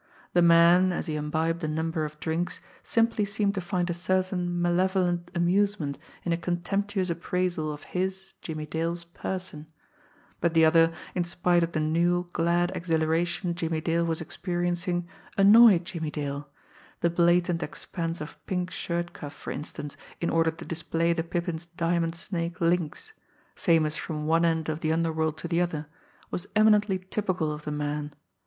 The 0.33 0.41
man, 0.41 0.91
as 0.91 1.05
he 1.05 1.15
imbibed 1.15 1.63
a 1.63 1.67
number 1.67 2.05
of 2.05 2.19
drinks, 2.19 2.59
simply 2.83 3.23
seemed 3.23 3.53
to 3.53 3.61
find 3.61 3.87
a 3.87 3.93
certain: 3.93 4.59
malevolent 4.59 5.29
amusement 5.35 5.99
in 6.23 6.31
a 6.33 6.37
contemptuous 6.37 7.11
appraisal 7.11 7.71
of 7.71 7.83
his, 7.83 8.33
Jimmie 8.41 8.65
Dale's, 8.65 9.03
person; 9.03 9.67
but 10.39 10.55
the 10.55 10.65
other, 10.65 10.91
in 11.13 11.23
spite 11.23 11.61
of 11.61 11.73
the 11.73 11.79
new, 11.79 12.27
glad 12.33 12.71
exhilaration 12.75 13.53
Jimmie 13.53 13.79
Dale 13.79 14.03
was 14.03 14.21
experiencing, 14.21 15.07
annoyed 15.37 15.85
Jimmie 15.85 16.09
Dale 16.09 16.49
the 17.01 17.11
blatant 17.11 17.61
expanse 17.61 18.21
of 18.21 18.43
pink 18.47 18.71
shirt 18.71 19.13
cuff, 19.13 19.35
for 19.35 19.51
instance, 19.51 19.97
in 20.19 20.31
order 20.31 20.49
to 20.49 20.65
display 20.65 21.13
the 21.13 21.21
Pippin's 21.23 21.67
diamond 21.67 22.15
snake 22.15 22.59
links, 22.59 23.13
famous 23.55 23.97
from 23.97 24.25
One 24.25 24.45
end 24.45 24.67
of 24.67 24.79
the 24.79 24.91
underworld 24.91 25.37
to 25.37 25.47
the 25.47 25.61
other, 25.61 25.85
was 26.31 26.47
eminently 26.55 26.97
typical 27.11 27.51
of 27.51 27.65
the 27.65 27.71
man. 27.71 28.15